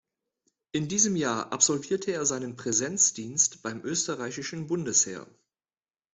In 0.71 0.87
diesem 0.87 1.15
Jahr 1.15 1.53
absolvierte 1.53 2.11
er 2.11 2.25
seinen 2.25 2.55
Präsenzdienst 2.55 3.61
beim 3.61 3.81
Österreichischen 3.83 4.65
Bundesheer. 4.65 5.27